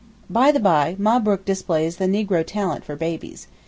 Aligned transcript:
By 0.31 0.51
the 0.51 0.59
bye, 0.59 0.95
Mabrook 0.97 1.45
displays 1.45 1.97
the 1.97 2.07
negro 2.07 2.43
talent 2.43 2.83
for 2.83 2.95
babies. 2.95 3.47